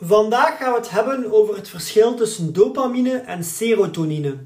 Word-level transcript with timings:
Vandaag 0.00 0.56
gaan 0.56 0.72
we 0.72 0.78
het 0.78 0.90
hebben 0.90 1.32
over 1.32 1.56
het 1.56 1.68
verschil 1.68 2.14
tussen 2.14 2.52
dopamine 2.52 3.16
en 3.16 3.44
serotonine. 3.44 4.36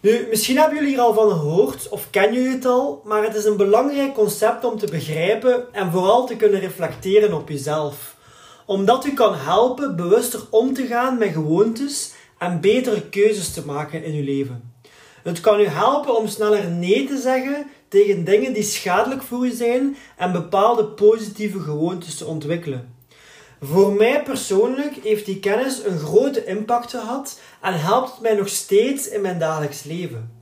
Nu, 0.00 0.26
misschien 0.30 0.56
hebben 0.56 0.74
jullie 0.74 0.90
hier 0.90 1.00
al 1.00 1.14
van 1.14 1.30
gehoord 1.30 1.88
of 1.88 2.10
kennen 2.10 2.34
jullie 2.34 2.56
het 2.56 2.66
al, 2.66 3.02
maar 3.04 3.22
het 3.22 3.34
is 3.34 3.44
een 3.44 3.56
belangrijk 3.56 4.14
concept 4.14 4.64
om 4.64 4.78
te 4.78 4.86
begrijpen 4.86 5.74
en 5.74 5.90
vooral 5.90 6.26
te 6.26 6.36
kunnen 6.36 6.60
reflecteren 6.60 7.32
op 7.32 7.48
jezelf. 7.48 8.16
Omdat 8.66 9.06
u 9.06 9.14
kan 9.14 9.34
helpen 9.34 9.96
bewuster 9.96 10.40
om 10.50 10.74
te 10.74 10.86
gaan 10.86 11.18
met 11.18 11.32
gewoontes 11.32 12.12
en 12.38 12.60
betere 12.60 13.08
keuzes 13.08 13.52
te 13.52 13.66
maken 13.66 14.04
in 14.04 14.14
uw 14.14 14.24
leven. 14.24 14.72
Het 15.22 15.40
kan 15.40 15.60
u 15.60 15.66
helpen 15.66 16.16
om 16.16 16.28
sneller 16.28 16.70
nee 16.70 17.06
te 17.06 17.18
zeggen 17.18 17.66
tegen 17.88 18.24
dingen 18.24 18.52
die 18.52 18.62
schadelijk 18.62 19.22
voor 19.22 19.46
u 19.46 19.50
zijn 19.50 19.96
en 20.16 20.32
bepaalde 20.32 20.84
positieve 20.84 21.60
gewoontes 21.60 22.16
te 22.16 22.26
ontwikkelen. 22.26 22.97
Voor 23.60 23.92
mij 23.92 24.22
persoonlijk 24.22 24.94
heeft 25.02 25.26
die 25.26 25.40
kennis 25.40 25.84
een 25.84 25.98
grote 25.98 26.44
impact 26.44 26.90
gehad 26.90 27.40
en 27.60 27.80
helpt 27.80 28.10
het 28.10 28.20
mij 28.20 28.34
nog 28.34 28.48
steeds 28.48 29.08
in 29.08 29.20
mijn 29.20 29.38
dagelijks 29.38 29.82
leven. 29.82 30.36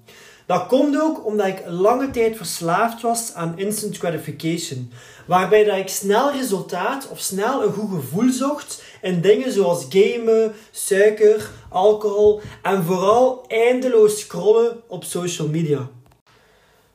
Dat 0.47 0.67
komt 0.67 1.01
ook 1.01 1.27
omdat 1.27 1.47
ik 1.47 1.63
lange 1.67 2.11
tijd 2.11 2.37
verslaafd 2.37 3.03
was 3.03 3.35
aan 3.35 3.59
instant 3.59 3.99
gratification, 3.99 4.93
waarbij 5.27 5.65
dat 5.65 5.77
ik 5.77 5.89
snel 5.89 6.33
resultaat 6.33 7.09
of 7.09 7.21
snel 7.21 7.63
een 7.63 7.73
goed 7.73 7.91
gevoel 7.91 8.33
zocht 8.33 8.83
in 9.03 9.21
dingen 9.21 9.53
zoals 9.53 9.87
gamen, 9.89 10.55
suiker, 10.71 11.51
alcohol 11.71 12.41
en 12.63 12.85
vooral 12.85 13.45
eindeloos 13.47 14.21
scrollen 14.21 14.81
op 14.89 15.05
social 15.05 15.49
media. 15.49 15.89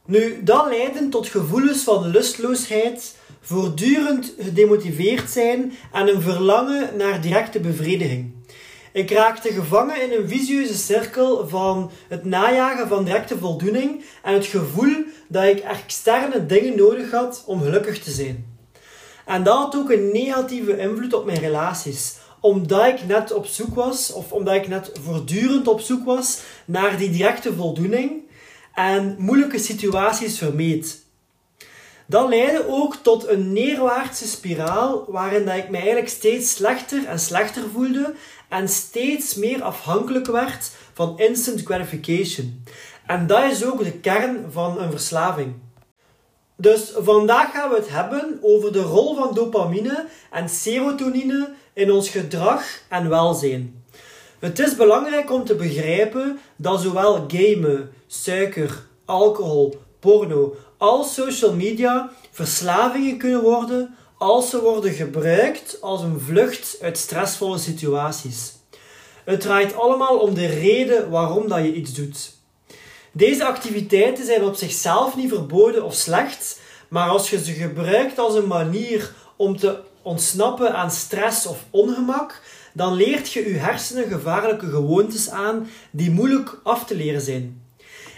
Nu, 0.05 0.43
dat 0.43 0.67
leidde 0.69 1.09
tot 1.09 1.27
gevoelens 1.27 1.83
van 1.83 2.07
lustloosheid, 2.07 3.15
voortdurend 3.41 4.33
gedemotiveerd 4.39 5.29
zijn 5.29 5.73
en 5.91 6.07
een 6.07 6.21
verlangen 6.21 6.97
naar 6.97 7.21
directe 7.21 7.59
bevrediging. 7.59 8.33
Ik 8.93 9.11
raakte 9.11 9.51
gevangen 9.51 10.01
in 10.01 10.19
een 10.19 10.27
visieuze 10.27 10.77
cirkel 10.77 11.47
van 11.47 11.91
het 12.07 12.25
najagen 12.25 12.87
van 12.87 13.03
directe 13.03 13.37
voldoening 13.37 14.03
en 14.23 14.33
het 14.33 14.45
gevoel 14.45 14.95
dat 15.27 15.43
ik 15.43 15.59
externe 15.59 16.45
dingen 16.45 16.77
nodig 16.77 17.11
had 17.11 17.43
om 17.45 17.61
gelukkig 17.61 17.99
te 17.99 18.11
zijn. 18.11 18.45
En 19.25 19.43
dat 19.43 19.57
had 19.57 19.75
ook 19.75 19.91
een 19.91 20.11
negatieve 20.11 20.77
invloed 20.77 21.13
op 21.13 21.25
mijn 21.25 21.39
relaties, 21.39 22.15
omdat 22.39 22.87
ik 22.87 23.07
net 23.07 23.33
op 23.33 23.45
zoek 23.45 23.75
was, 23.75 24.13
of 24.13 24.31
omdat 24.31 24.55
ik 24.55 24.67
net 24.67 24.91
voortdurend 25.03 25.67
op 25.67 25.79
zoek 25.79 26.05
was 26.05 26.39
naar 26.65 26.97
die 26.97 27.09
directe 27.09 27.53
voldoening 27.53 28.29
en 28.73 29.15
moeilijke 29.19 29.59
situaties 29.59 30.37
vermeed. 30.37 31.05
Dat 32.05 32.29
leidde 32.29 32.67
ook 32.67 32.95
tot 32.95 33.27
een 33.27 33.53
neerwaartse 33.53 34.27
spiraal 34.27 35.05
waarin 35.07 35.45
dat 35.45 35.55
ik 35.55 35.69
me 35.69 35.77
eigenlijk 35.77 36.09
steeds 36.09 36.51
slechter 36.51 37.05
en 37.05 37.19
slechter 37.19 37.63
voelde 37.73 38.13
en 38.49 38.69
steeds 38.69 39.35
meer 39.35 39.63
afhankelijk 39.63 40.25
werd 40.25 40.71
van 40.93 41.19
instant 41.19 41.61
gratification. 41.61 42.63
En 43.05 43.27
dat 43.27 43.51
is 43.51 43.65
ook 43.65 43.83
de 43.83 43.91
kern 43.91 44.45
van 44.51 44.81
een 44.81 44.91
verslaving. 44.91 45.53
Dus 46.55 46.91
vandaag 46.95 47.51
gaan 47.51 47.69
we 47.69 47.75
het 47.75 47.89
hebben 47.89 48.39
over 48.41 48.73
de 48.73 48.81
rol 48.81 49.15
van 49.15 49.33
dopamine 49.33 50.05
en 50.31 50.49
serotonine 50.49 51.53
in 51.73 51.91
ons 51.91 52.09
gedrag 52.09 52.63
en 52.89 53.09
welzijn. 53.09 53.83
Het 54.39 54.59
is 54.59 54.75
belangrijk 54.75 55.31
om 55.31 55.43
te 55.43 55.55
begrijpen 55.55 56.39
dat 56.55 56.81
zowel 56.81 57.25
gamen, 57.27 57.91
suiker, 58.11 58.87
alcohol, 59.05 59.79
porno 59.99 60.55
als 60.77 61.13
social 61.13 61.53
media 61.53 62.11
verslavingen 62.31 63.17
kunnen 63.17 63.41
worden 63.41 63.95
als 64.17 64.49
ze 64.49 64.61
worden 64.61 64.93
gebruikt 64.93 65.81
als 65.81 66.01
een 66.01 66.19
vlucht 66.19 66.77
uit 66.81 66.97
stressvolle 66.97 67.57
situaties. 67.57 68.53
Het 69.25 69.41
draait 69.41 69.75
allemaal 69.75 70.19
om 70.19 70.33
de 70.33 70.45
reden 70.45 71.09
waarom 71.09 71.47
dat 71.47 71.63
je 71.63 71.73
iets 71.73 71.93
doet. 71.93 72.31
Deze 73.11 73.45
activiteiten 73.45 74.25
zijn 74.25 74.43
op 74.43 74.55
zichzelf 74.55 75.15
niet 75.15 75.29
verboden 75.29 75.83
of 75.83 75.93
slecht, 75.93 76.59
maar 76.87 77.09
als 77.09 77.29
je 77.29 77.43
ze 77.43 77.53
gebruikt 77.53 78.19
als 78.19 78.35
een 78.35 78.47
manier 78.47 79.13
om 79.35 79.57
te 79.57 79.79
ontsnappen 80.01 80.73
aan 80.75 80.91
stress 80.91 81.45
of 81.45 81.65
ongemak, 81.69 82.41
dan 82.73 82.93
leert 82.93 83.31
je 83.31 83.49
je 83.49 83.57
hersenen 83.57 84.07
gevaarlijke 84.07 84.69
gewoontes 84.69 85.29
aan 85.29 85.69
die 85.91 86.11
moeilijk 86.11 86.59
af 86.63 86.85
te 86.85 86.95
leren 86.95 87.21
zijn. 87.21 87.61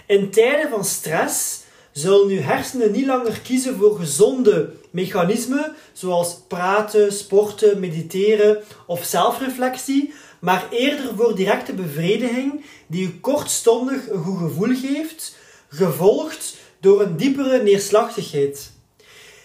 In 0.05 0.29
tijden 0.29 0.69
van 0.69 0.85
stress 0.85 1.61
zullen 1.91 2.27
uw 2.27 2.41
hersenen 2.41 2.91
niet 2.91 3.05
langer 3.05 3.39
kiezen 3.39 3.75
voor 3.75 3.99
gezonde 3.99 4.73
mechanismen 4.89 5.75
zoals 5.93 6.37
praten, 6.47 7.13
sporten, 7.13 7.79
mediteren 7.79 8.63
of 8.87 9.03
zelfreflectie, 9.03 10.13
maar 10.39 10.67
eerder 10.71 11.15
voor 11.15 11.35
directe 11.35 11.73
bevrediging 11.73 12.65
die 12.87 13.07
u 13.07 13.19
kortstondig 13.19 14.09
een 14.09 14.23
goed 14.23 14.37
gevoel 14.37 14.75
geeft, 14.75 15.35
gevolgd 15.67 16.57
door 16.79 17.01
een 17.01 17.17
diepere 17.17 17.63
neerslachtigheid. 17.63 18.71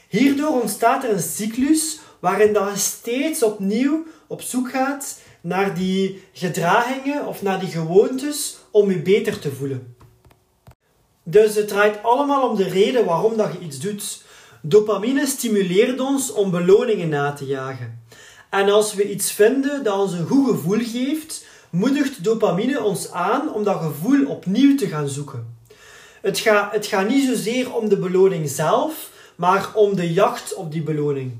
Hierdoor 0.09 0.61
ontstaat 0.61 1.05
er 1.05 1.11
een 1.11 1.23
cyclus 1.23 1.99
waarin 2.21 2.53
dat 2.53 2.71
je 2.71 2.79
steeds 2.79 3.43
opnieuw 3.43 4.07
op 4.27 4.43
zoek 4.43 4.71
gaat 4.71 5.21
naar 5.41 5.75
die 5.75 6.23
gedragingen 6.33 7.27
of 7.27 7.43
naar 7.43 7.61
die 7.61 7.69
gewoontes 7.69 8.57
om 8.71 8.91
je 8.91 8.99
beter 8.99 9.39
te 9.39 9.53
voelen. 9.53 9.97
Dus 11.31 11.55
het 11.55 11.69
draait 11.69 12.03
allemaal 12.03 12.49
om 12.49 12.57
de 12.57 12.69
reden 12.69 13.05
waarom 13.05 13.37
dat 13.37 13.53
je 13.53 13.67
iets 13.67 13.79
doet. 13.79 14.23
Dopamine 14.61 15.27
stimuleert 15.27 16.01
ons 16.01 16.33
om 16.33 16.51
beloningen 16.51 17.09
na 17.09 17.33
te 17.33 17.47
jagen. 17.47 18.03
En 18.51 18.71
als 18.71 18.95
we 18.95 19.11
iets 19.11 19.33
vinden 19.33 19.85
dat 19.85 19.99
ons 19.99 20.13
een 20.13 20.27
goed 20.27 20.49
gevoel 20.49 20.79
geeft, 20.79 21.47
moedigt 21.71 22.25
dopamine 22.25 22.83
ons 22.83 23.11
aan 23.13 23.55
om 23.55 23.65
dat 23.65 23.81
gevoel 23.81 24.27
opnieuw 24.27 24.77
te 24.77 24.87
gaan 24.87 25.09
zoeken. 25.09 25.57
Het 26.21 26.39
gaat, 26.39 26.73
het 26.73 26.87
gaat 26.87 27.09
niet 27.09 27.29
zozeer 27.29 27.75
om 27.75 27.89
de 27.89 27.99
beloning 27.99 28.49
zelf, 28.49 29.11
maar 29.37 29.71
om 29.75 29.97
de 29.97 30.13
jacht 30.13 30.55
op 30.55 30.73
die 30.73 30.83
beloning. 30.83 31.33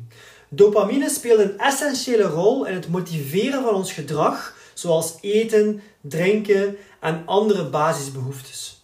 Dopamine 0.49 1.11
speelt 1.11 1.41
een 1.41 1.59
essentiële 1.59 2.23
rol 2.23 2.67
in 2.67 2.75
het 2.75 2.89
motiveren 2.89 3.63
van 3.63 3.75
ons 3.75 3.93
gedrag, 3.93 4.55
zoals 4.75 5.15
eten, 5.21 5.81
drinken 6.01 6.77
en 7.01 7.23
andere 7.27 7.65
basisbehoeftes. 7.69 8.78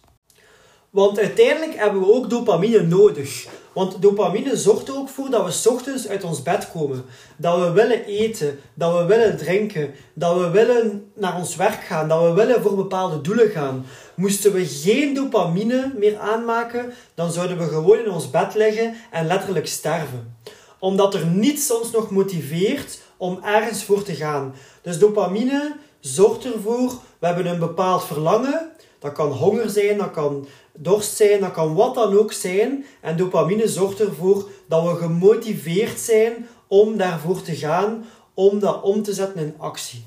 Want 0.95 1.19
uiteindelijk 1.19 1.75
hebben 1.75 2.01
we 2.01 2.13
ook 2.13 2.29
dopamine 2.29 2.81
nodig. 2.81 3.47
Want 3.73 4.01
dopamine 4.01 4.57
zorgt 4.57 4.87
er 4.87 4.97
ook 4.97 5.09
voor 5.09 5.29
dat 5.29 5.45
we 5.45 5.51
s 5.51 5.67
ochtends 5.67 6.07
uit 6.07 6.23
ons 6.23 6.43
bed 6.43 6.71
komen. 6.71 7.05
Dat 7.37 7.59
we 7.59 7.71
willen 7.71 8.05
eten, 8.05 8.59
dat 8.73 8.97
we 8.97 9.05
willen 9.05 9.37
drinken, 9.37 9.93
dat 10.13 10.37
we 10.37 10.49
willen 10.49 11.11
naar 11.15 11.37
ons 11.37 11.55
werk 11.55 11.83
gaan, 11.83 12.07
dat 12.07 12.21
we 12.21 12.33
willen 12.33 12.61
voor 12.61 12.75
bepaalde 12.75 13.21
doelen 13.21 13.49
gaan. 13.49 13.85
Moesten 14.15 14.53
we 14.53 14.65
geen 14.65 15.13
dopamine 15.13 15.91
meer 15.97 16.17
aanmaken, 16.17 16.93
dan 17.15 17.31
zouden 17.31 17.57
we 17.57 17.63
gewoon 17.63 17.99
in 17.99 18.11
ons 18.11 18.29
bed 18.29 18.55
liggen 18.55 18.95
en 19.11 19.27
letterlijk 19.27 19.67
sterven. 19.67 20.37
Omdat 20.79 21.13
er 21.13 21.25
niets 21.25 21.71
ons 21.71 21.91
nog 21.91 22.09
motiveert 22.09 22.99
om 23.17 23.39
ergens 23.43 23.83
voor 23.83 24.03
te 24.03 24.15
gaan. 24.15 24.55
Dus 24.81 24.99
dopamine 24.99 25.75
zorgt 25.99 26.45
ervoor, 26.45 26.93
we 27.19 27.25
hebben 27.25 27.45
een 27.45 27.59
bepaald 27.59 28.03
verlangen. 28.03 28.73
Dat 29.05 29.13
kan 29.13 29.31
honger 29.31 29.69
zijn, 29.69 29.97
dat 29.97 30.11
kan 30.11 30.47
dorst 30.73 31.15
zijn, 31.15 31.39
dat 31.39 31.51
kan 31.51 31.75
wat 31.75 31.95
dan 31.95 32.17
ook 32.17 32.31
zijn. 32.31 32.85
En 33.01 33.17
dopamine 33.17 33.67
zorgt 33.67 33.99
ervoor 33.99 34.49
dat 34.67 34.83
we 34.83 34.95
gemotiveerd 34.95 35.99
zijn 35.99 36.47
om 36.67 36.97
daarvoor 36.97 37.41
te 37.41 37.55
gaan, 37.55 38.05
om 38.33 38.59
dat 38.59 38.81
om 38.81 39.03
te 39.03 39.13
zetten 39.13 39.41
in 39.41 39.55
actie. 39.57 40.05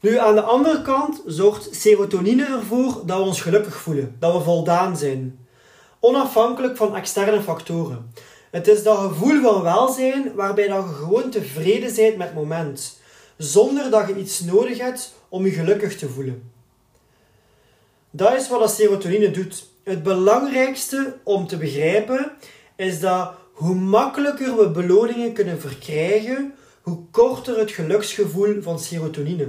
Nu, 0.00 0.18
aan 0.18 0.34
de 0.34 0.40
andere 0.40 0.82
kant 0.82 1.22
zorgt 1.26 1.74
serotonine 1.74 2.44
ervoor 2.44 3.02
dat 3.06 3.18
we 3.18 3.24
ons 3.24 3.40
gelukkig 3.40 3.76
voelen, 3.76 4.16
dat 4.18 4.32
we 4.32 4.40
voldaan 4.40 4.96
zijn. 4.96 5.46
Onafhankelijk 6.00 6.76
van 6.76 6.96
externe 6.96 7.42
factoren. 7.42 8.12
Het 8.50 8.68
is 8.68 8.82
dat 8.82 8.98
gevoel 8.98 9.42
van 9.42 9.62
welzijn 9.62 10.34
waarbij 10.34 10.68
dat 10.68 10.84
je 10.84 10.94
gewoon 10.94 11.30
tevreden 11.30 11.94
bent 11.94 12.16
met 12.16 12.26
het 12.26 12.36
moment, 12.36 13.00
zonder 13.36 13.90
dat 13.90 14.08
je 14.08 14.16
iets 14.16 14.40
nodig 14.40 14.78
hebt 14.78 15.14
om 15.28 15.44
je 15.44 15.50
gelukkig 15.50 15.98
te 15.98 16.08
voelen. 16.08 16.53
Dat 18.16 18.34
is 18.34 18.48
wat 18.48 18.70
serotonine 18.70 19.30
doet. 19.30 19.66
Het 19.82 20.02
belangrijkste 20.02 21.16
om 21.22 21.46
te 21.46 21.56
begrijpen 21.56 22.32
is 22.76 23.00
dat 23.00 23.32
hoe 23.52 23.74
makkelijker 23.74 24.56
we 24.56 24.70
beloningen 24.70 25.32
kunnen 25.32 25.60
verkrijgen, 25.60 26.54
hoe 26.82 26.98
korter 27.10 27.58
het 27.58 27.70
geluksgevoel 27.70 28.62
van 28.62 28.78
serotonine. 28.78 29.48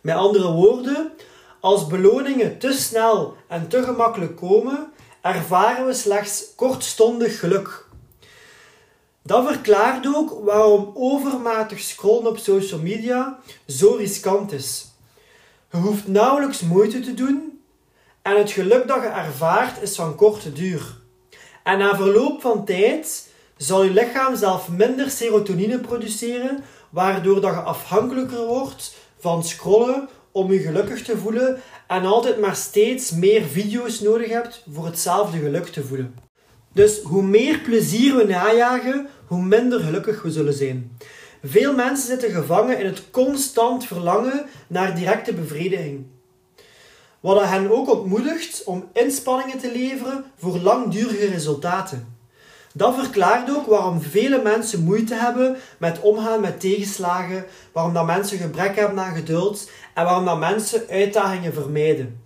Met 0.00 0.16
andere 0.16 0.52
woorden, 0.52 1.12
als 1.60 1.86
beloningen 1.86 2.58
te 2.58 2.72
snel 2.72 3.36
en 3.48 3.68
te 3.68 3.82
gemakkelijk 3.82 4.36
komen, 4.36 4.92
ervaren 5.20 5.86
we 5.86 5.94
slechts 5.94 6.44
kortstondig 6.56 7.38
geluk. 7.38 7.86
Dat 9.22 9.46
verklaart 9.46 10.06
ook 10.06 10.44
waarom 10.44 10.90
overmatig 10.94 11.80
scrollen 11.80 12.26
op 12.26 12.38
social 12.38 12.80
media 12.80 13.38
zo 13.66 13.94
riskant 13.98 14.52
is. 14.52 14.86
Je 15.70 15.76
hoeft 15.76 16.08
nauwelijks 16.08 16.60
moeite 16.60 17.00
te 17.00 17.14
doen 17.14 17.52
en 18.24 18.38
het 18.38 18.50
geluk 18.50 18.88
dat 18.88 19.02
je 19.02 19.08
ervaart 19.08 19.82
is 19.82 19.94
van 19.94 20.14
korte 20.14 20.52
duur. 20.52 20.96
En 21.62 21.78
na 21.78 21.96
verloop 21.96 22.40
van 22.40 22.64
tijd 22.64 23.28
zal 23.56 23.84
je 23.84 23.90
lichaam 23.90 24.36
zelf 24.36 24.68
minder 24.68 25.10
serotonine 25.10 25.78
produceren, 25.78 26.64
waardoor 26.90 27.40
dat 27.40 27.54
je 27.54 27.60
afhankelijker 27.60 28.46
wordt 28.46 28.94
van 29.18 29.44
scrollen 29.44 30.08
om 30.32 30.52
je 30.52 30.58
gelukkig 30.58 31.02
te 31.02 31.18
voelen 31.18 31.60
en 31.86 32.04
altijd 32.04 32.40
maar 32.40 32.56
steeds 32.56 33.10
meer 33.10 33.42
video's 33.42 34.00
nodig 34.00 34.28
hebt 34.28 34.64
voor 34.72 34.84
hetzelfde 34.84 35.38
geluk 35.38 35.66
te 35.66 35.84
voelen. 35.84 36.14
Dus 36.72 37.00
hoe 37.02 37.22
meer 37.22 37.58
plezier 37.58 38.16
we 38.16 38.24
najagen, 38.24 39.08
hoe 39.26 39.42
minder 39.42 39.80
gelukkig 39.80 40.22
we 40.22 40.30
zullen 40.30 40.54
zijn. 40.54 40.96
Veel 41.42 41.74
mensen 41.74 42.06
zitten 42.06 42.30
gevangen 42.30 42.78
in 42.78 42.86
het 42.86 43.10
constant 43.10 43.86
verlangen 43.86 44.46
naar 44.66 44.94
directe 44.94 45.32
bevrediging. 45.32 46.13
Wat 47.24 47.44
hen 47.44 47.70
ook 47.70 47.90
ontmoedigt 47.90 48.64
om 48.64 48.88
inspanningen 48.92 49.58
te 49.58 49.72
leveren 49.72 50.24
voor 50.36 50.58
langdurige 50.58 51.26
resultaten. 51.26 52.16
Dat 52.74 52.94
verklaart 52.94 53.50
ook 53.50 53.66
waarom 53.66 54.00
vele 54.00 54.42
mensen 54.42 54.84
moeite 54.84 55.14
hebben 55.14 55.56
met 55.78 56.00
omgaan 56.00 56.40
met 56.40 56.60
tegenslagen, 56.60 57.44
waarom 57.72 57.94
dat 57.94 58.06
mensen 58.06 58.38
gebrek 58.38 58.76
hebben 58.76 58.98
aan 58.98 59.14
geduld 59.14 59.70
en 59.94 60.04
waarom 60.04 60.24
dat 60.24 60.38
mensen 60.38 60.82
uitdagingen 60.88 61.52
vermijden. 61.52 62.20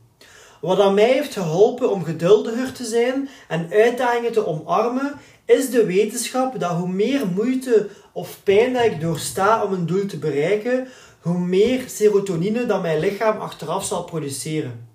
Wat 0.61 0.81
aan 0.81 0.95
mij 0.95 1.13
heeft 1.13 1.33
geholpen 1.33 1.91
om 1.91 2.05
geduldiger 2.05 2.73
te 2.73 2.85
zijn 2.85 3.29
en 3.49 3.69
uitdagingen 3.73 4.33
te 4.33 4.47
omarmen, 4.47 5.13
is 5.45 5.71
de 5.71 5.87
wetenschap 5.87 6.61
dat 6.61 6.71
hoe 6.71 6.89
meer 6.89 7.27
moeite 7.35 7.89
of 8.13 8.39
pijn 8.43 8.73
dat 8.73 8.85
ik 8.85 9.01
doorsta 9.01 9.65
om 9.65 9.73
een 9.73 9.87
doel 9.87 10.07
te 10.07 10.19
bereiken, 10.19 10.89
hoe 11.21 11.39
meer 11.39 11.83
serotonine 11.87 12.67
dat 12.67 12.83
mijn 12.83 13.01
lichaam 13.01 13.39
achteraf 13.39 13.85
zal 13.85 14.05
produceren. 14.05 14.88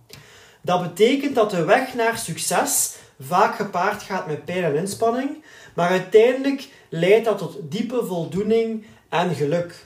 Dat 0.65 0.81
betekent 0.81 1.35
dat 1.35 1.49
de 1.49 1.63
weg 1.63 1.93
naar 1.93 2.17
succes 2.17 2.95
vaak 3.19 3.55
gepaard 3.55 4.03
gaat 4.03 4.27
met 4.27 4.45
pijn 4.45 4.63
en 4.63 4.75
inspanning, 4.75 5.43
maar 5.75 5.89
uiteindelijk 5.89 6.67
leidt 6.89 7.25
dat 7.25 7.37
tot 7.37 7.57
diepe 7.61 8.05
voldoening 8.05 8.85
en 9.09 9.35
geluk. 9.35 9.85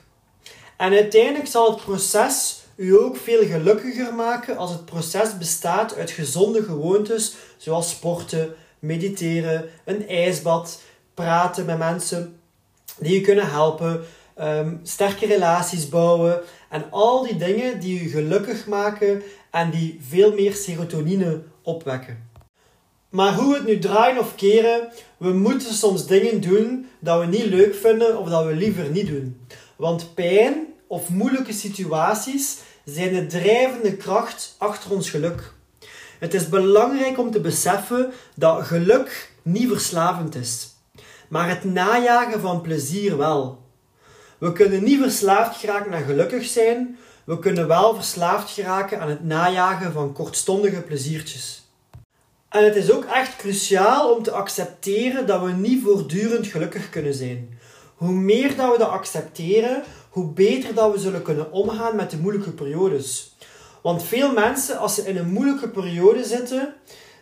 En 0.77 0.93
uiteindelijk 0.93 1.47
zal 1.47 1.69
het 1.69 1.83
proces 1.83 2.61
u 2.75 2.97
ook 2.97 3.17
veel 3.17 3.45
gelukkiger 3.45 4.13
maken 4.13 4.57
als 4.57 4.71
het 4.71 4.85
proces 4.85 5.37
bestaat 5.37 5.95
uit 5.95 6.11
gezonde 6.11 6.63
gewoontes 6.63 7.35
zoals 7.57 7.89
sporten, 7.89 8.55
mediteren, 8.79 9.69
een 9.85 10.07
ijsbad, 10.07 10.81
praten 11.13 11.65
met 11.65 11.77
mensen 11.77 12.39
die 12.99 13.19
u 13.19 13.23
kunnen 13.23 13.49
helpen, 13.49 14.05
ehm, 14.35 14.75
sterke 14.83 15.25
relaties 15.25 15.89
bouwen 15.89 16.41
en 16.69 16.91
al 16.91 17.23
die 17.23 17.35
dingen 17.35 17.79
die 17.79 18.01
u 18.01 18.09
gelukkig 18.09 18.67
maken 18.67 19.23
en 19.51 19.69
die 19.71 19.99
veel 20.07 20.33
meer 20.33 20.53
serotonine 20.53 21.43
opwekken. 21.61 22.29
Maar 23.09 23.33
hoe 23.33 23.51
we 23.51 23.57
het 23.57 23.67
nu 23.67 23.79
draaien 23.79 24.19
of 24.19 24.35
keren, 24.35 24.87
we 25.17 25.29
moeten 25.29 25.73
soms 25.73 26.07
dingen 26.07 26.41
doen 26.41 26.87
dat 26.99 27.19
we 27.19 27.25
niet 27.25 27.45
leuk 27.45 27.75
vinden 27.75 28.19
of 28.19 28.29
dat 28.29 28.45
we 28.45 28.55
liever 28.55 28.89
niet 28.89 29.07
doen. 29.07 29.47
Want 29.75 30.13
pijn 30.13 30.65
of 30.87 31.09
moeilijke 31.09 31.53
situaties 31.53 32.57
zijn 32.85 33.13
de 33.13 33.25
drijvende 33.25 33.95
kracht 33.95 34.55
achter 34.57 34.91
ons 34.91 35.09
geluk. 35.09 35.53
Het 36.19 36.33
is 36.33 36.49
belangrijk 36.49 37.19
om 37.19 37.31
te 37.31 37.39
beseffen 37.39 38.11
dat 38.35 38.65
geluk 38.65 39.31
niet 39.41 39.67
verslavend 39.67 40.35
is, 40.35 40.69
maar 41.29 41.49
het 41.49 41.63
najagen 41.63 42.39
van 42.41 42.61
plezier 42.61 43.17
wel. 43.17 43.65
We 44.37 44.53
kunnen 44.53 44.83
niet 44.83 44.99
verslaafd 44.99 45.59
geraken 45.59 45.93
aan 45.93 46.03
gelukkig 46.03 46.45
zijn, 46.45 46.97
we 47.27 47.39
kunnen 47.39 47.67
wel 47.67 47.95
verslaafd 47.95 48.53
geraken 48.53 48.99
aan 48.99 49.09
het 49.09 49.23
najagen 49.23 49.91
van 49.91 50.13
kortstondige 50.13 50.81
pleziertjes. 50.81 51.63
En 52.49 52.63
het 52.63 52.75
is 52.75 52.91
ook 52.91 53.05
echt 53.05 53.35
cruciaal 53.35 54.15
om 54.15 54.23
te 54.23 54.31
accepteren 54.31 55.27
dat 55.27 55.41
we 55.41 55.51
niet 55.51 55.83
voortdurend 55.83 56.47
gelukkig 56.47 56.89
kunnen 56.89 57.13
zijn. 57.13 57.59
Hoe 57.95 58.11
meer 58.11 58.55
dat 58.55 58.71
we 58.71 58.77
dat 58.77 58.89
accepteren, 58.89 59.83
hoe 60.09 60.31
beter 60.31 60.73
dat 60.73 60.93
we 60.93 60.99
zullen 60.99 61.21
kunnen 61.21 61.51
omgaan 61.51 61.95
met 61.95 62.11
de 62.11 62.17
moeilijke 62.17 62.51
periodes. 62.51 63.35
Want 63.81 64.03
veel 64.03 64.33
mensen, 64.33 64.79
als 64.79 64.95
ze 64.95 65.07
in 65.07 65.17
een 65.17 65.31
moeilijke 65.31 65.69
periode 65.69 66.23
zitten, 66.23 66.73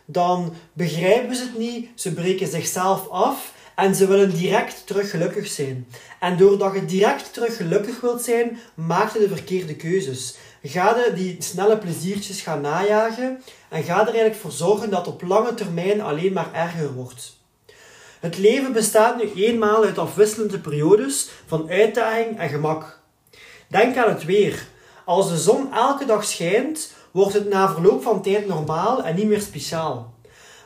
dan 0.04 0.52
begrijpen 0.72 1.36
ze 1.36 1.42
het 1.42 1.58
niet, 1.58 1.88
ze 1.94 2.12
breken 2.12 2.48
zichzelf 2.48 3.08
af 3.08 3.52
en 3.76 3.94
ze 3.94 4.06
willen 4.06 4.34
direct 4.34 4.86
terug 4.86 5.10
gelukkig 5.10 5.46
zijn. 5.46 5.86
En 6.20 6.36
doordat 6.36 6.74
je 6.74 6.84
direct 6.84 7.32
terug 7.32 7.56
gelukkig 7.56 8.00
wilt 8.00 8.22
zijn, 8.22 8.58
maak 8.74 9.12
je 9.12 9.18
de 9.18 9.28
verkeerde 9.28 9.76
keuzes. 9.76 10.36
Ga 10.62 10.96
je 10.96 11.12
die 11.14 11.36
snelle 11.38 11.78
pleziertjes 11.78 12.40
gaan 12.40 12.60
najagen 12.60 13.42
en 13.68 13.82
ga 13.82 14.00
er 14.00 14.06
eigenlijk 14.06 14.34
voor 14.34 14.50
zorgen 14.50 14.90
dat 14.90 15.06
op 15.06 15.22
lange 15.22 15.54
termijn 15.54 16.00
alleen 16.00 16.32
maar 16.32 16.52
erger 16.52 16.92
wordt. 16.92 17.36
Het 18.20 18.38
leven 18.38 18.72
bestaat 18.72 19.16
nu 19.16 19.32
eenmaal 19.44 19.84
uit 19.84 19.98
afwisselende 19.98 20.58
periodes 20.58 21.28
van 21.46 21.70
uitdaging 21.70 22.38
en 22.38 22.48
gemak. 22.48 23.00
Denk 23.68 23.96
aan 23.96 24.08
het 24.08 24.24
weer. 24.24 24.66
Als 25.04 25.28
de 25.28 25.38
zon 25.38 25.72
elke 25.72 26.04
dag 26.04 26.24
schijnt, 26.24 26.92
wordt 27.10 27.32
het 27.32 27.48
na 27.48 27.72
verloop 27.72 28.02
van 28.02 28.22
tijd 28.22 28.46
normaal 28.46 29.02
en 29.04 29.14
niet 29.14 29.26
meer 29.26 29.40
speciaal. 29.40 30.14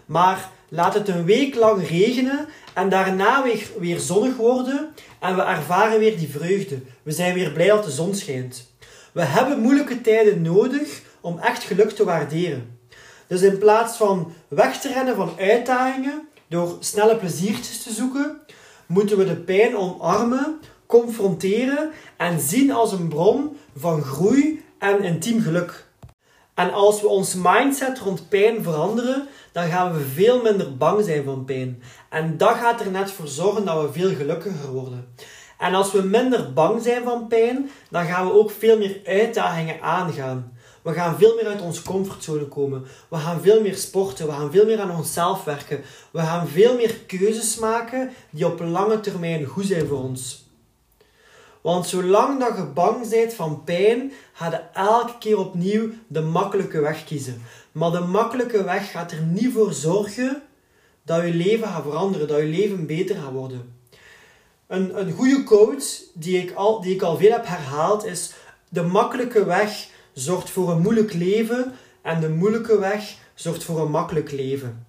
Maar 0.07 0.51
laat 0.71 0.95
het 0.95 1.09
een 1.09 1.25
week 1.25 1.55
lang 1.55 1.89
regenen 1.89 2.47
en 2.75 2.89
daarna 2.89 3.43
weer, 3.43 3.67
weer 3.79 3.99
zonnig 4.01 4.37
worden 4.37 4.89
en 5.19 5.37
we 5.37 5.43
ervaren 5.43 5.99
weer 5.99 6.19
die 6.19 6.29
vreugde. 6.29 6.79
We 7.03 7.13
zijn 7.13 7.35
weer 7.35 7.53
blij 7.53 7.69
dat 7.69 7.85
de 7.85 7.91
zon 7.91 8.15
schijnt. 8.15 8.73
We 9.13 9.23
hebben 9.23 9.61
moeilijke 9.61 10.01
tijden 10.01 10.43
nodig 10.43 11.03
om 11.21 11.39
echt 11.39 11.63
geluk 11.63 11.91
te 11.91 12.05
waarderen. 12.05 12.79
Dus 13.27 13.43
in 13.43 13.59
plaats 13.59 13.97
van 13.97 14.33
weg 14.49 14.81
te 14.81 14.93
rennen 14.93 15.17
van 15.17 15.33
uitdagingen 15.39 16.29
door 16.49 16.77
snelle 16.81 17.17
pleziertjes 17.17 17.83
te 17.83 17.93
zoeken, 17.93 18.41
moeten 18.87 19.19
we 19.19 19.25
de 19.25 19.37
pijn 19.37 19.77
omarmen, 19.77 20.61
confronteren 20.87 21.91
en 22.17 22.41
zien 22.41 22.73
als 22.73 22.93
een 22.93 23.09
bron 23.09 23.57
van 23.77 24.03
groei 24.03 24.65
en 24.79 25.03
intiem 25.03 25.43
geluk. 25.43 25.87
En 26.55 26.73
als 26.73 27.01
we 27.01 27.09
ons 27.09 27.35
mindset 27.35 27.99
rond 27.99 28.29
pijn 28.29 28.63
veranderen, 28.63 29.29
dan 29.53 29.69
gaan 29.69 29.93
we 29.93 30.01
veel 30.01 30.43
minder 30.43 30.77
bang 30.77 31.05
zijn 31.05 31.25
van 31.25 31.45
pijn. 31.45 31.83
En 32.09 32.37
dat 32.37 32.55
gaat 32.55 32.81
er 32.81 32.91
net 32.91 33.11
voor 33.11 33.29
zorgen 33.29 33.65
dat 33.65 33.83
we 33.83 33.93
veel 33.93 34.15
gelukkiger 34.15 34.73
worden. 34.73 35.15
En 35.59 35.75
als 35.75 35.93
we 35.93 36.03
minder 36.03 36.53
bang 36.53 36.83
zijn 36.83 37.03
van 37.03 37.27
pijn, 37.27 37.71
dan 37.91 38.05
gaan 38.07 38.27
we 38.27 38.33
ook 38.33 38.51
veel 38.51 38.79
meer 38.79 39.01
uitdagingen 39.05 39.81
aangaan. 39.81 40.53
We 40.83 40.93
gaan 40.93 41.19
veel 41.19 41.35
meer 41.35 41.47
uit 41.47 41.61
onze 41.61 41.83
comfortzone 41.83 42.45
komen. 42.45 42.85
We 43.09 43.17
gaan 43.17 43.41
veel 43.41 43.61
meer 43.61 43.77
sporten. 43.77 44.27
We 44.27 44.33
gaan 44.33 44.51
veel 44.51 44.65
meer 44.65 44.81
aan 44.81 44.97
onszelf 44.97 45.45
werken. 45.45 45.81
We 46.11 46.21
gaan 46.21 46.49
veel 46.49 46.75
meer 46.75 46.95
keuzes 47.07 47.59
maken 47.59 48.11
die 48.31 48.47
op 48.47 48.61
lange 48.61 49.01
termijn 49.01 49.45
goed 49.45 49.65
zijn 49.67 49.87
voor 49.87 50.03
ons. 50.03 50.40
Want 51.61 51.87
zolang 51.87 52.41
dat 52.41 52.57
je 52.57 52.65
bang 52.65 53.09
bent 53.09 53.35
van 53.35 53.65
pijn, 53.65 54.13
ga 54.33 54.51
je 54.51 54.61
elke 54.73 55.19
keer 55.19 55.39
opnieuw 55.39 55.91
de 56.07 56.21
makkelijke 56.21 56.81
weg 56.81 57.05
kiezen. 57.05 57.43
Maar 57.73 57.91
de 57.91 58.01
makkelijke 58.01 58.65
weg 58.65 58.91
gaat 58.91 59.13
er 59.13 59.23
niet 59.23 59.53
voor 59.53 59.73
zorgen 59.73 60.43
dat 61.03 61.23
je 61.23 61.35
leven 61.35 61.69
gaat 61.69 61.83
veranderen, 61.83 62.29
dat 62.29 62.39
je 62.39 62.45
leven 62.45 62.87
beter 62.87 63.17
gaat 63.17 63.33
worden. 63.33 63.75
Een, 64.67 65.01
een 65.01 65.13
goede 65.13 65.45
quote 65.45 65.87
die 66.15 66.39
ik, 66.39 66.53
al, 66.53 66.81
die 66.81 66.95
ik 66.95 67.03
al 67.03 67.17
veel 67.17 67.33
heb 67.33 67.47
herhaald 67.47 68.05
is: 68.05 68.33
De 68.69 68.83
makkelijke 68.83 69.45
weg 69.45 69.89
zorgt 70.13 70.51
voor 70.51 70.71
een 70.71 70.81
moeilijk 70.81 71.13
leven 71.13 71.73
en 72.03 72.21
de 72.21 72.29
moeilijke 72.29 72.79
weg 72.79 73.17
zorgt 73.35 73.65
voor 73.65 73.81
een 73.81 73.91
makkelijk 73.91 74.31
leven. 74.31 74.87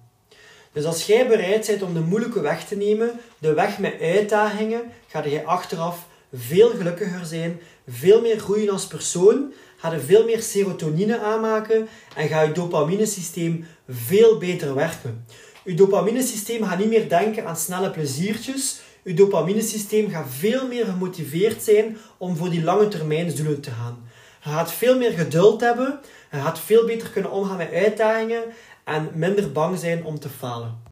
Dus 0.72 0.84
als 0.84 1.06
jij 1.06 1.28
bereid 1.28 1.66
bent 1.66 1.82
om 1.82 1.94
de 1.94 2.00
moeilijke 2.00 2.40
weg 2.40 2.64
te 2.64 2.76
nemen, 2.76 3.20
de 3.38 3.52
weg 3.52 3.78
met 3.78 4.00
uitdagingen, 4.00 4.82
ga 5.06 5.24
je 5.24 5.44
achteraf 5.44 6.06
veel 6.32 6.70
gelukkiger 6.70 7.24
zijn, 7.24 7.60
veel 7.88 8.20
meer 8.20 8.38
groeien 8.38 8.72
als 8.72 8.86
persoon, 8.86 9.52
ga 9.76 9.92
je 9.92 10.00
veel 10.00 10.24
meer 10.24 10.42
serotonine 10.42 11.20
aanmaken 11.20 11.88
en 12.16 12.28
ga 12.28 12.42
je 12.42 12.52
dopaminesysteem 12.52 13.66
veel 13.88 14.38
beter 14.38 14.74
werken. 14.74 15.24
Je 15.64 15.74
dopaminesysteem 15.74 16.64
gaat 16.64 16.78
niet 16.78 16.88
meer 16.88 17.08
denken 17.08 17.46
aan 17.46 17.56
snelle 17.56 17.90
pleziertjes. 17.90 18.80
Je 19.02 19.14
dopaminesysteem 19.14 20.10
gaat 20.10 20.26
veel 20.28 20.66
meer 20.66 20.84
gemotiveerd 20.84 21.62
zijn 21.62 21.96
om 22.18 22.36
voor 22.36 22.50
die 22.50 22.62
lange 22.62 22.88
termijn 22.88 23.34
doelen 23.34 23.60
te 23.60 23.70
gaan. 23.70 24.10
Je 24.42 24.50
gaat 24.50 24.72
veel 24.72 24.98
meer 24.98 25.12
geduld 25.12 25.60
hebben, 25.60 26.00
je 26.30 26.38
gaat 26.38 26.58
veel 26.60 26.86
beter 26.86 27.08
kunnen 27.08 27.30
omgaan 27.30 27.56
met 27.56 27.72
uitdagingen 27.72 28.42
en 28.84 29.10
minder 29.14 29.52
bang 29.52 29.78
zijn 29.78 30.04
om 30.04 30.18
te 30.18 30.28
falen. 30.28 30.91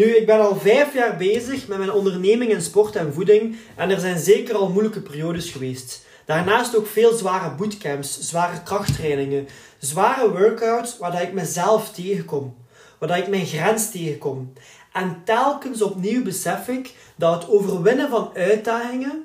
Nu, 0.00 0.16
ik 0.16 0.26
ben 0.26 0.40
al 0.40 0.56
vijf 0.56 0.94
jaar 0.94 1.16
bezig 1.16 1.68
met 1.68 1.78
mijn 1.78 1.92
onderneming 1.92 2.50
in 2.50 2.62
sport 2.62 2.96
en 2.96 3.12
voeding 3.12 3.56
en 3.76 3.90
er 3.90 4.00
zijn 4.00 4.18
zeker 4.18 4.54
al 4.54 4.68
moeilijke 4.68 5.00
periodes 5.00 5.50
geweest. 5.50 6.04
Daarnaast 6.24 6.76
ook 6.76 6.86
veel 6.86 7.12
zware 7.12 7.54
bootcamps, 7.54 8.20
zware 8.20 8.62
krachttrainingen, 8.62 9.48
zware 9.78 10.30
workouts 10.30 10.98
waar 10.98 11.22
ik 11.22 11.32
mezelf 11.32 11.92
tegenkom, 11.92 12.56
waar 12.98 13.18
ik 13.18 13.28
mijn 13.28 13.46
grens 13.46 13.90
tegenkom. 13.90 14.52
En 14.92 15.22
telkens 15.24 15.82
opnieuw 15.82 16.22
besef 16.22 16.68
ik 16.68 16.94
dat 17.16 17.42
het 17.42 17.50
overwinnen 17.50 18.08
van 18.08 18.30
uitdagingen, 18.34 19.24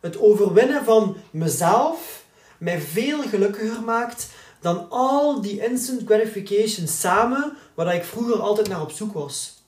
het 0.00 0.18
overwinnen 0.18 0.84
van 0.84 1.16
mezelf, 1.30 2.24
mij 2.58 2.80
veel 2.80 3.22
gelukkiger 3.22 3.82
maakt 3.82 4.28
dan 4.60 4.86
al 4.90 5.40
die 5.40 5.64
instant 5.64 6.02
gratification 6.04 6.86
samen, 6.86 7.56
waar 7.74 7.94
ik 7.94 8.04
vroeger 8.04 8.40
altijd 8.40 8.68
naar 8.68 8.82
op 8.82 8.90
zoek 8.90 9.12
was. 9.12 9.62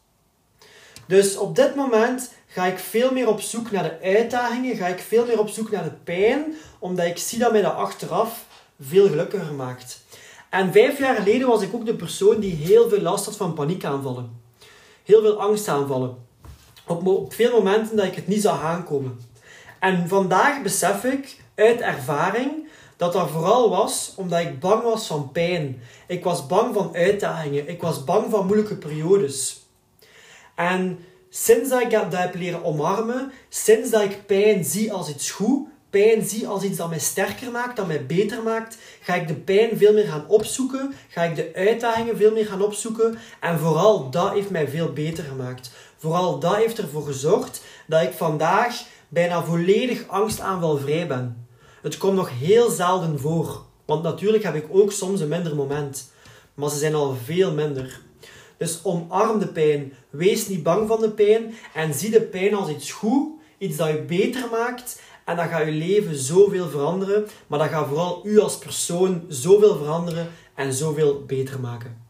Dus 1.06 1.36
op 1.36 1.56
dit 1.56 1.74
moment 1.74 2.32
ga 2.46 2.64
ik 2.64 2.78
veel 2.78 3.12
meer 3.12 3.28
op 3.28 3.40
zoek 3.40 3.70
naar 3.70 3.82
de 3.82 3.98
uitdagingen, 4.02 4.76
ga 4.76 4.86
ik 4.86 4.98
veel 4.98 5.26
meer 5.26 5.38
op 5.38 5.48
zoek 5.48 5.70
naar 5.70 5.84
de 5.84 5.96
pijn, 6.04 6.44
omdat 6.78 7.06
ik 7.06 7.18
zie 7.18 7.38
dat 7.38 7.52
mij 7.52 7.62
dat 7.62 7.74
achteraf 7.74 8.46
veel 8.80 9.08
gelukkiger 9.08 9.52
maakt. 9.52 10.04
En 10.50 10.72
vijf 10.72 10.98
jaar 10.98 11.16
geleden 11.16 11.48
was 11.48 11.62
ik 11.62 11.74
ook 11.74 11.86
de 11.86 11.94
persoon 11.94 12.40
die 12.40 12.54
heel 12.54 12.88
veel 12.88 13.00
last 13.00 13.24
had 13.24 13.36
van 13.36 13.54
paniekaanvallen. 13.54 14.40
Heel 15.04 15.20
veel 15.20 15.40
angstaanvallen. 15.40 16.16
Op, 16.86 17.06
op 17.06 17.32
veel 17.32 17.50
momenten 17.50 17.96
dat 17.96 18.06
ik 18.06 18.14
het 18.14 18.26
niet 18.26 18.42
zag 18.42 18.62
aankomen. 18.62 19.20
En 19.80 20.08
vandaag 20.08 20.62
besef 20.62 21.04
ik 21.04 21.36
uit 21.54 21.80
ervaring 21.80 22.68
dat 22.96 23.12
dat 23.12 23.30
vooral 23.30 23.70
was 23.70 24.12
omdat 24.16 24.40
ik 24.40 24.60
bang 24.60 24.82
was 24.82 25.06
van 25.06 25.32
pijn. 25.32 25.80
Ik 26.06 26.24
was 26.24 26.46
bang 26.46 26.74
van 26.74 26.94
uitdagingen. 26.94 27.68
Ik 27.68 27.82
was 27.82 28.04
bang 28.04 28.30
van 28.30 28.46
moeilijke 28.46 28.76
periodes. 28.76 29.65
En 30.56 30.98
sinds 31.28 31.70
dat 31.70 31.80
ik 31.80 31.90
dat 31.90 32.12
heb 32.12 32.34
leren 32.34 32.64
omarmen, 32.64 33.32
sinds 33.48 33.90
dat 33.90 34.02
ik 34.02 34.26
pijn 34.26 34.64
zie 34.64 34.92
als 34.92 35.08
iets 35.08 35.30
goed, 35.30 35.68
pijn 35.90 36.24
zie 36.24 36.48
als 36.48 36.62
iets 36.62 36.76
dat 36.76 36.88
mij 36.88 36.98
sterker 36.98 37.50
maakt, 37.50 37.76
dat 37.76 37.86
mij 37.86 38.06
beter 38.06 38.42
maakt, 38.42 38.76
ga 39.00 39.14
ik 39.14 39.28
de 39.28 39.34
pijn 39.34 39.76
veel 39.76 39.92
meer 39.92 40.06
gaan 40.06 40.28
opzoeken, 40.28 40.94
ga 41.08 41.22
ik 41.22 41.36
de 41.36 41.50
uitdagingen 41.54 42.16
veel 42.16 42.32
meer 42.32 42.46
gaan 42.46 42.62
opzoeken 42.62 43.18
en 43.40 43.58
vooral 43.58 44.10
dat 44.10 44.32
heeft 44.32 44.50
mij 44.50 44.68
veel 44.68 44.92
beter 44.92 45.24
gemaakt. 45.24 45.70
Vooral 45.96 46.38
dat 46.38 46.56
heeft 46.56 46.78
ervoor 46.78 47.04
gezorgd 47.06 47.64
dat 47.86 48.02
ik 48.02 48.12
vandaag 48.12 48.82
bijna 49.08 49.44
volledig 49.44 50.08
angstaanvalvrij 50.08 51.06
ben. 51.06 51.46
Het 51.82 51.98
komt 51.98 52.16
nog 52.16 52.30
heel 52.38 52.70
zelden 52.70 53.18
voor, 53.18 53.62
want 53.84 54.02
natuurlijk 54.02 54.44
heb 54.44 54.54
ik 54.54 54.66
ook 54.70 54.92
soms 54.92 55.20
een 55.20 55.28
minder 55.28 55.54
moment, 55.54 56.10
maar 56.54 56.70
ze 56.70 56.78
zijn 56.78 56.94
al 56.94 57.16
veel 57.24 57.52
minder. 57.52 58.04
Dus 58.56 58.80
omarm 58.82 59.38
de 59.38 59.46
pijn. 59.48 59.92
Wees 60.10 60.48
niet 60.48 60.62
bang 60.62 60.88
van 60.88 61.00
de 61.00 61.10
pijn. 61.10 61.54
En 61.74 61.94
zie 61.94 62.10
de 62.10 62.22
pijn 62.22 62.54
als 62.54 62.70
iets 62.70 62.92
goed, 62.92 63.28
iets 63.58 63.76
dat 63.76 63.88
je 63.88 64.02
beter 64.02 64.48
maakt. 64.50 65.02
En 65.24 65.36
dat 65.36 65.48
gaat 65.48 65.64
je 65.64 65.72
leven 65.72 66.16
zoveel 66.16 66.68
veranderen. 66.68 67.26
Maar 67.46 67.58
dat 67.58 67.68
gaat 67.68 67.86
vooral 67.86 68.20
u 68.24 68.38
als 68.38 68.58
persoon 68.58 69.24
zoveel 69.28 69.76
veranderen 69.76 70.28
en 70.54 70.72
zoveel 70.72 71.24
beter 71.24 71.60
maken. 71.60 72.05